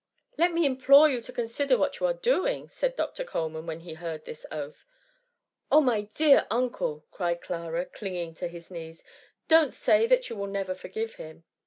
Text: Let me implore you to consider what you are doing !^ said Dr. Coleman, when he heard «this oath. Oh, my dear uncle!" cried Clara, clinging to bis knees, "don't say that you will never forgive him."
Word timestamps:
Let 0.35 0.51
me 0.51 0.65
implore 0.65 1.07
you 1.07 1.21
to 1.21 1.31
consider 1.31 1.77
what 1.77 1.99
you 1.99 2.07
are 2.07 2.15
doing 2.15 2.65
!^ 2.15 2.65
said 2.71 2.95
Dr. 2.95 3.23
Coleman, 3.23 3.67
when 3.67 3.81
he 3.81 3.93
heard 3.93 4.25
«this 4.25 4.47
oath. 4.51 4.83
Oh, 5.71 5.79
my 5.79 6.01
dear 6.15 6.47
uncle!" 6.49 7.05
cried 7.11 7.39
Clara, 7.41 7.85
clinging 7.85 8.33
to 8.41 8.49
bis 8.49 8.71
knees, 8.71 9.03
"don't 9.47 9.71
say 9.71 10.07
that 10.07 10.27
you 10.27 10.35
will 10.35 10.47
never 10.47 10.73
forgive 10.73 11.17
him." 11.21 11.43